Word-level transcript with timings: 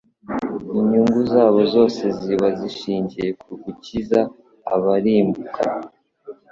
Inyungu 0.79 1.19
zabo 1.31 1.59
zose 1.73 2.03
zizaba 2.17 2.47
zishingiye 2.59 3.29
ku 3.41 3.51
gukiza 3.63 4.19
abarimbuka. 4.75 5.63